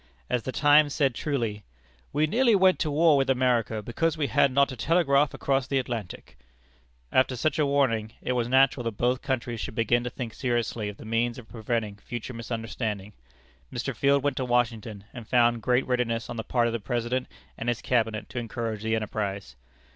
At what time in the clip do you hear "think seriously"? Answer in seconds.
10.09-10.89